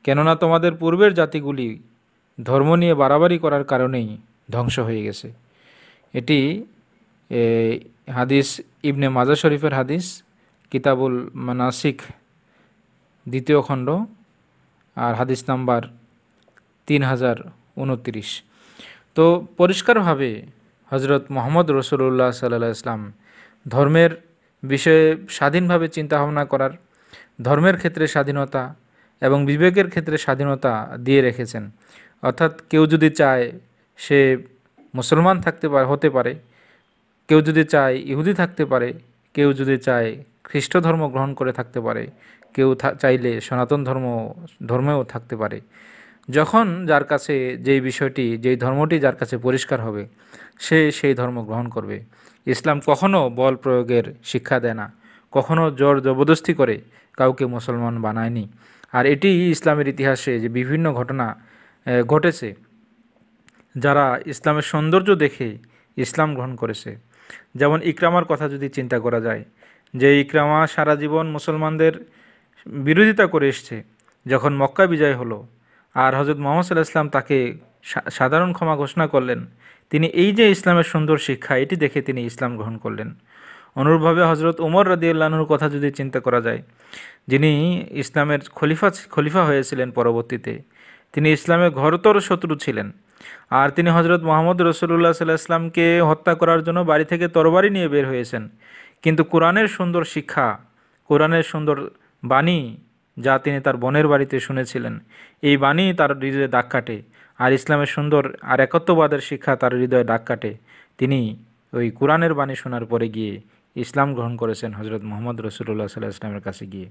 কেননা 0.06 0.34
তোমাদের 0.44 0.74
পূর্বের 0.82 1.12
জাতিগুলি 1.20 1.68
ধর্ম 2.38 2.70
নিয়ে 2.82 2.94
বাড়াবাড়ি 3.02 3.38
করার 3.44 3.64
কারণেই 3.72 4.08
ধ্বংস 4.54 4.76
হয়ে 4.88 5.02
গেছে। 5.08 5.28
এটি 6.14 6.40
হাদিস 8.18 8.48
ইবনে 8.90 9.08
মাজা 9.18 9.36
শরীফের 9.42 9.74
হাদিস, 9.80 10.06
কিতাবুল 10.72 11.16
মানাসিক 11.48 11.98
দ্বিতীয় 13.26 13.60
খণ্ড, 13.68 13.88
আর 14.98 15.14
হাদিস 15.20 15.42
নাম্বার 15.50 15.82
তিন 16.88 17.02
হাজার 17.12 17.38
উনত্রিশ 17.84 18.30
তো 19.16 19.26
পরিষ্কারভাবে 19.60 20.30
হজরত 20.92 21.24
মোহাম্মদ 21.36 21.68
রসুল্লাহ 21.80 22.30
সাল্লাহ 22.32 22.72
ইসলাম 22.80 23.02
ধর্মের 23.66 24.12
বিষয়ে 24.64 25.06
স্বাধীনভাবে 25.38 25.88
চিন্তাভাবনা 25.88 26.44
করার, 26.46 26.74
ধর্মের 27.42 27.76
ক্ষেত্রে 27.78 28.06
স্বাধীনতা 28.08 28.64
এবং 29.22 29.40
বিবেকের 29.46 29.88
ক্ষেত্রে 29.94 30.16
স্বাধীনতা 30.26 30.74
দিয়ে 31.06 31.22
রেখেছেন। 31.22 31.64
অর্থাৎ 32.24 32.54
কেউ 32.72 32.84
যদি 32.94 33.10
চায় 33.20 33.46
সে 33.98 34.20
মুসলমান 34.94 35.36
থাকতে 35.42 35.68
পারে, 35.70 35.86
হতে 35.86 36.10
পারে। 36.10 36.34
কেউ 37.30 37.40
যদি 37.42 37.64
চায় 37.74 37.96
ইহুদি 38.12 38.34
থাকতে 38.34 38.64
পারে, 38.66 38.90
কেউ 39.36 39.50
যদি 39.54 39.76
চায় 39.88 40.10
খ্রিস্ট 40.44 40.74
ধর্ম 40.78 41.02
গ্রহণ 41.14 41.32
করে 41.40 41.52
থাকতে 41.52 41.80
পারে, 41.82 42.04
কেউ 42.56 42.70
চাইলে 43.02 43.32
সনাতন 43.48 43.80
ধর্ম, 43.84 44.06
ধর্মেও 44.66 45.02
থাকতে 45.04 45.36
পারে। 45.42 45.58
যখন 46.30 46.66
যার 46.90 47.06
কাছে 47.12 47.36
যেই 47.66 47.82
বিষয়টি, 47.90 48.26
যেই 48.44 48.58
ধর্মটি 48.64 48.98
যার 49.06 49.16
কাছে 49.22 49.36
পরিষ্কার 49.48 49.80
হবে, 49.86 50.04
সে 50.66 50.78
সেই 50.98 51.14
ধর্ম 51.20 51.38
গ্রহণ 51.48 51.68
করবে। 51.76 51.98
ইসলাম 52.54 52.78
কখনো 52.90 53.20
বল 53.40 53.54
প্রয়োগের 53.64 54.06
শিক্ষা 54.32 54.58
দেয় 54.64 54.78
না। 54.82 54.88
কখনো 55.34 55.64
জোর 55.80 55.96
জবরদস্তি 56.06 56.54
করে 56.60 56.76
কাউকে 57.18 57.44
মুসলমান 57.56 57.96
বানায়নি। 58.06 58.46
আর 58.98 59.04
এটি 59.14 59.30
ইসলামের 59.56 59.88
ইতিহাসে 59.94 60.34
যে 60.44 60.50
বিভিন্ন 60.58 60.86
ঘটনা 61.00 61.26
ঘটেছে, 62.12 62.50
যারা 63.84 64.06
ইসলামের 64.34 64.66
সৌন্দর্য 64.72 65.10
দেখে 65.24 65.48
ইসলাম 65.98 66.30
গ্রহণ 66.36 66.54
করেছে। 66.62 66.92
যেমন 67.60 67.80
ইকরামার 67.92 68.26
কথা 68.32 68.46
যদি 68.54 68.68
চিন্তা 68.78 68.98
করা 69.06 69.20
যায়, 69.28 69.44
যে 69.94 70.10
ইকরামা 70.24 70.60
সারা 70.74 70.94
জীবন 71.02 71.26
মুসলমানদের 71.36 71.94
বিরোধিতা 72.86 73.26
করে 73.34 73.46
এসছে। 73.54 73.76
যখন 74.26 74.52
মক্কা 74.62 74.86
বিজয় 74.94 75.16
হলো 75.22 75.38
আর 76.04 76.12
হজরত 76.20 76.40
মোহাম্মদ 76.44 76.64
সাল্লাহ 76.66 76.90
ইসলাম 76.92 77.10
তাকে 77.16 77.38
সাধারণ 78.18 78.50
ক্ষমা 78.58 78.76
ঘোষণা 78.82 79.06
করলেন। 79.14 79.40
তিনি 79.92 80.08
এই 80.24 80.30
যে 80.38 80.46
ইসলামের 80.56 80.88
সুন্দর 80.94 81.18
শিক্ষা, 81.28 81.54
এটি 81.64 81.76
দেখে 81.84 82.00
তিনি 82.08 82.22
ইসলাম 82.30 82.52
গ্রহণ 82.58 82.76
করলেন। 82.84 83.10
অনুরূপভাবে 83.80 84.22
হজরত 84.32 84.58
উমর 84.68 84.86
রাদিউল্লাহর 84.94 85.50
কথা 85.52 85.68
যদি 85.76 85.90
চিন্তা 86.00 86.20
করা 86.26 86.40
যায়, 86.48 86.62
যিনি 87.32 87.52
ইসলামের 88.04 88.42
খলিফা 88.60 88.90
খলিফা 89.16 89.42
হয়েছিলেন 89.50 89.90
পরবর্তীতে, 89.98 90.54
তিনি 91.14 91.28
ইসলামের 91.38 91.72
ঘরতর 91.82 92.16
শত্রু 92.28 92.54
ছিলেন। 92.66 92.88
আর 93.60 93.68
তিনি 93.76 93.90
হজরত 93.98 94.22
মোহাম্মদ 94.30 94.58
রসুল্লাহ 94.62 95.14
সাল্লাহ 95.20 95.40
ইসলামকে 95.44 95.86
হত্যা 96.10 96.34
করার 96.42 96.62
জন্য 96.68 96.80
বাড়ি 96.92 97.06
থেকে 97.12 97.26
তরবারি 97.36 97.70
নিয়ে 97.76 97.88
বের 97.94 98.06
হয়েছেন। 98.12 98.44
কিন্তু 99.04 99.22
কোরআনের 99.34 99.68
সুন্দর 99.78 100.04
শিক্ষা, 100.14 100.48
কোরআনের 101.10 101.46
সুন্দর 101.52 101.78
বাণী 102.32 102.60
যা 103.20 103.40
তিনি 103.40 103.60
তার 103.60 103.78
বোনের 103.78 104.08
বাড়িতে 104.08 104.40
শুনেছিলেন। 104.40 105.00
এই 105.42 105.58
বাণী 105.58 105.94
তার 105.94 106.12
হৃদয়ে 106.20 106.48
দাগ 106.48 106.66
কাটে 106.70 107.02
আর 107.38 107.52
ইসলামের 107.54 107.86
সুন্দর 107.86 108.24
আর 108.42 108.60
একত্ববাদের 108.60 109.20
শিক্ষা 109.20 109.56
তার 109.56 109.74
হৃদয়ে 109.76 110.04
দাগ 110.04 110.22
কাটে। 110.26 110.52
তিনি 110.98 111.20
ওই 111.74 111.92
কোরআনের 111.92 112.34
বাণী 112.34 112.56
শোনার 112.56 112.86
পরে 112.86 113.10
গিয়ে 113.10 113.42
ইসলাম 113.76 114.14
গ্রহণ 114.14 114.36
করেছেন 114.36 114.74
হজরত 114.74 115.02
মোহাম্মদ 115.04 115.42
রসুল্লাহ 115.42 115.88
সাল্লাহ 115.88 116.10
ইসলামের 116.10 116.42
কাছে 116.42 116.66
গিয়ে। 116.66 116.88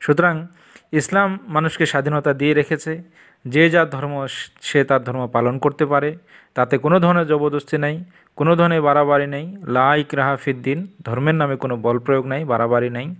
সুতরাং 0.00 0.46
ইসলাম 0.92 1.38
মানুষকে 1.46 1.86
স্বাধীনতা 1.86 2.32
দিয়ে 2.32 2.54
রেখেছে। 2.54 3.02
যে 3.44 3.70
যার 3.70 3.90
ধর্ম 3.90 4.26
সে 4.60 4.84
তার 4.84 5.04
ধর্ম 5.04 5.26
পালন 5.26 5.58
করতে 5.58 5.84
পারে। 5.86 6.16
তাতে 6.54 6.78
কোনো 6.78 7.00
ধরনের 7.00 7.26
জবরদস্তি 7.26 7.78
নেই, 7.78 8.04
কোনো 8.36 8.56
ধরনের 8.56 8.82
বাড়াবাড়ি 8.82 9.26
নেই। 9.26 9.56
লা 9.66 9.96
ইকরাহা 9.96 10.36
ফিদ্দিন 10.36 10.86
ধর্মের 11.04 11.34
নামে 11.34 11.56
কোনো 11.56 11.76
বল 11.76 11.98
প্রয়োগ 11.98 12.26
নাই, 12.26 12.44
বাড়াবাড়ি 12.44 12.90
নেই। 12.90 13.14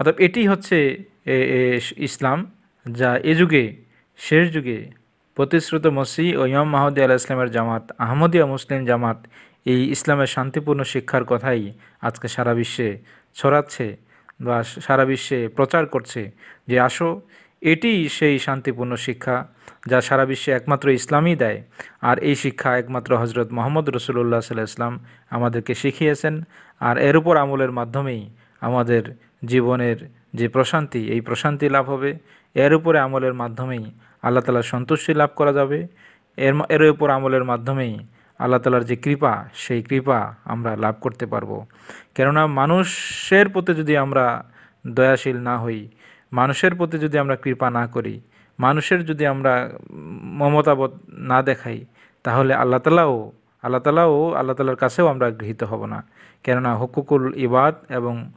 অর্থাৎ 0.00 0.16
এটি 0.26 0.42
হচ্ছে 0.52 0.78
ইসলাম 2.08 2.38
যা 2.86 3.10
এ 3.30 3.32
যুগে, 3.40 3.64
শেষ 4.20 4.44
যুগে 4.54 4.78
প্রতিশ্রুত 5.36 5.84
মসি 5.98 6.26
ও 6.40 6.42
ইমাম 6.52 6.68
মাহদি 6.74 7.00
আলাহ 7.04 7.16
ইসলামের 7.22 7.50
জামাত 7.56 7.84
আহমদিয়া 8.04 8.46
মুসলিম 8.54 8.80
জামাত 8.90 9.18
এই 9.72 9.80
ইসলামের 9.94 10.30
শান্তিপূর্ণ 10.34 10.80
শিক্ষার 10.92 11.24
কথাই 11.30 11.62
আজকে 12.08 12.26
সারা 12.34 12.52
বিশ্বে 12.60 12.88
ছড়াচ্ছে 13.36 13.86
বা 14.46 14.56
সারা 14.86 15.04
বিশ্বে 15.10 15.38
প্রচার 15.56 15.84
করছে 15.94 16.22
যে 16.70 16.76
আসো, 16.88 17.08
এটি 17.62 17.92
সেই 18.16 18.36
শান্তিপূর্ণ 18.46 18.92
শিক্ষা 19.06 19.36
যা 19.90 19.98
সারা 20.08 20.24
বিশ্বে 20.30 20.50
একমাত্র 20.58 20.86
ইসলামই 21.00 21.34
দেয়। 21.42 21.58
আর 22.08 22.16
এই 22.28 22.36
শিক্ষা 22.44 22.70
একমাত্র 22.82 23.10
হজরত 23.22 23.48
মোহাম্মদ 23.56 23.86
রসুল্লাহ 23.96 24.40
সাল্লাহ 24.48 24.68
ইসলাম 24.72 24.94
আমাদেরকে 25.36 25.72
শিখিয়েছেন। 25.82 26.34
আর 26.80 26.96
এর 27.08 27.16
উপর 27.20 27.34
আমলের 27.44 27.72
মাধ্যমেই 27.78 28.22
আমাদের 28.66 29.02
জীবনের 29.42 29.98
যে 30.34 30.48
প্রশান্তি, 30.48 31.00
এই 31.14 31.20
প্রশান্তি 31.20 31.68
লাভ 31.68 31.90
হবে। 31.90 32.18
এর 32.54 32.74
উপরে 32.74 32.98
আমলের 32.98 33.34
মাধ্যমেই 33.34 33.84
আল্লাহ 34.22 34.42
তালার 34.44 34.62
সন্তুষ্টি 34.62 35.14
লাভ 35.14 35.30
করা 35.36 35.52
যাবে। 35.52 35.88
এর 36.36 36.54
এর 36.68 36.82
উপর 36.90 37.10
আমলের 37.10 37.44
মাধ্যমেই 37.44 37.94
আল্লাহ 38.38 38.60
তালার 38.60 38.84
যে 38.84 38.96
কৃপা, 38.96 39.48
সেই 39.54 39.82
কৃপা 39.82 40.34
আমরা 40.44 40.76
লাভ 40.76 40.94
করতে 41.00 41.26
পারব। 41.26 41.50
কেননা 42.14 42.46
মানুষের 42.46 43.48
প্রতি 43.48 43.72
যদি 43.74 43.96
আমরা 43.96 44.44
দয়াশীল 44.86 45.36
না 45.38 45.58
হই, 45.58 45.88
মানুষের 46.32 46.74
প্রতি 46.74 46.98
যদি 46.98 47.18
আমরা 47.18 47.36
কৃপা 47.36 47.70
না 47.70 47.86
করি, 47.86 48.20
মানুষের 48.58 49.04
যদি 49.04 49.26
আমরা 49.26 49.70
মমতাবোধ 50.40 50.92
না 51.08 51.42
দেখাই, 51.42 51.84
তাহলে 52.22 52.54
আল্লাহ 52.54 52.80
তালাও 52.80 53.32
আল্লাহ 53.62 53.80
তালাও 53.80 54.32
আল্লাহ 54.32 54.56
তালার 54.56 54.76
কাছেও 54.76 55.06
আমরা 55.06 55.30
গৃহীত 55.30 55.62
হব 55.64 55.84
না। 55.84 56.04
কেননা 56.44 56.74
হকুকুল 56.76 57.32
ইবাদ 57.36 57.74
এবং 57.88 58.30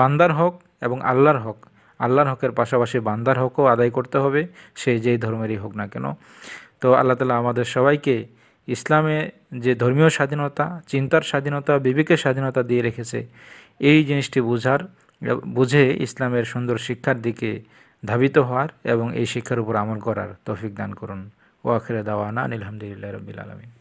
বান্দার 0.00 0.32
হক 0.32 0.54
এবং 0.86 0.98
আল্লাহর 1.02 1.38
হক। 1.38 1.58
আল্লাহর 2.00 2.28
হকের 2.32 2.52
পাশাপাশি 2.52 2.98
বান্দার 3.00 3.36
হকও 3.42 3.64
আদায় 3.66 3.90
করতে 3.90 4.18
হবে, 4.18 4.46
সে 4.80 4.92
যেই 5.04 5.18
ধর্মেরই 5.18 5.56
হোক 5.56 5.72
না 5.76 5.86
কেন। 5.86 6.06
তো 6.80 6.88
আল্লাহ 6.94 7.16
তালা 7.16 7.36
আমাদের 7.36 7.64
সবাইকে 7.64 8.14
ইসলামে 8.68 9.30
যে 9.64 9.74
ধর্মীয় 9.74 10.08
স্বাধীনতা, 10.08 10.82
চিন্তার 10.86 11.22
স্বাধীনতা, 11.22 11.72
বিবেকের 11.78 12.16
স্বাধীনতা 12.16 12.60
দিয়ে 12.62 12.82
রেখেছে, 12.82 13.26
এই 13.80 14.04
জিনিসটি 14.04 14.40
বোঝার, 14.40 14.80
বুঝে 15.46 15.84
ইসলামের 16.06 16.44
সুন্দর 16.44 16.76
শিক্ষার 16.78 17.18
দিকে 17.22 17.50
ধাবিত 18.04 18.38
হওয়ার 18.38 18.68
এবং 18.84 19.06
এই 19.20 19.26
শিক্ষার 19.26 19.58
উপর 19.60 19.74
আমল 19.76 19.98
করার 19.98 20.30
তৌফিক 20.46 20.72
দান 20.74 20.90
করুন। 20.94 21.20
ও 21.64 21.68
আখিরে 21.70 22.02
দাওয়ানা 22.02 22.42
আলহামদুলিল্লাহ 22.42 23.10
রবিল 23.12 23.38
আলমিন। 23.38 23.77